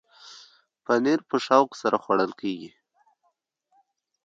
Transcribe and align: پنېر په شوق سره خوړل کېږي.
پنېر 0.85 1.19
په 1.29 1.35
شوق 1.45 1.69
سره 1.81 1.97
خوړل 2.03 2.31
کېږي. 2.41 2.71